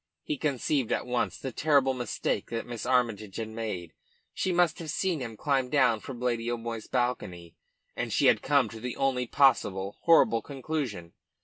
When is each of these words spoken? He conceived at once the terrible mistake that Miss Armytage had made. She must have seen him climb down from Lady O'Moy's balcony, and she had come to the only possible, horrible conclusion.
He 0.23 0.35
conceived 0.35 0.91
at 0.91 1.05
once 1.05 1.37
the 1.37 1.51
terrible 1.51 1.93
mistake 1.93 2.49
that 2.49 2.65
Miss 2.65 2.87
Armytage 2.87 3.35
had 3.35 3.49
made. 3.49 3.93
She 4.33 4.51
must 4.51 4.79
have 4.79 4.89
seen 4.89 5.19
him 5.19 5.37
climb 5.37 5.69
down 5.69 5.99
from 5.99 6.19
Lady 6.19 6.49
O'Moy's 6.49 6.87
balcony, 6.87 7.55
and 7.95 8.11
she 8.11 8.25
had 8.25 8.41
come 8.41 8.67
to 8.69 8.79
the 8.79 8.97
only 8.97 9.27
possible, 9.27 9.97
horrible 10.01 10.41
conclusion. 10.41 11.13